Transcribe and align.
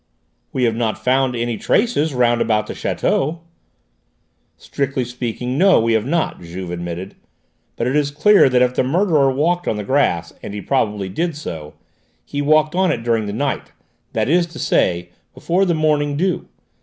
"We 0.51 0.63
have 0.63 0.73
not 0.75 0.97
found 0.97 1.35
any 1.35 1.57
traces 1.59 2.11
round 2.11 2.41
about 2.41 2.65
the 2.65 2.73
château." 2.73 3.41
"Strictly 4.57 5.05
speaking, 5.05 5.59
no, 5.59 5.79
we 5.79 5.93
have 5.93 6.07
not," 6.07 6.41
Juve 6.41 6.71
admitted; 6.71 7.13
"but 7.75 7.85
it 7.85 7.95
is 7.95 8.09
clear 8.09 8.49
that 8.49 8.63
if 8.63 8.73
the 8.73 8.83
murderer 8.83 9.29
walked 9.31 9.67
on 9.67 9.77
the 9.77 9.83
grass, 9.83 10.33
and 10.41 10.55
he 10.55 10.59
probably 10.61 11.07
did 11.07 11.35
so, 11.35 11.75
he 12.25 12.41
walked 12.41 12.73
on 12.73 12.91
it 12.91 13.03
during 13.03 13.27
the 13.27 13.31
night, 13.31 13.73
that 14.13 14.27
is 14.27 14.47
to 14.47 14.57
say, 14.57 15.09
before 15.35 15.65
the 15.65 15.75
morning 15.75 16.17
dew. 16.17 16.47